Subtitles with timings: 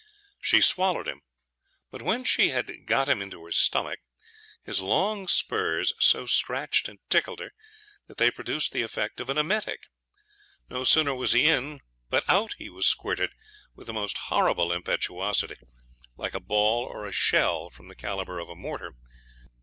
[0.39, 1.21] She swallowed him,
[1.91, 3.99] but when she had got him in her stomach,
[4.63, 7.51] his long spurs so scratched and tickled her,
[8.07, 9.81] that they produced the effect of an emetic.
[10.71, 13.29] No sooner was he in, but out he was squirted
[13.75, 15.57] with the most horrible impetuosity,
[16.17, 18.95] like a ball or a shell from the calibre of a mortar.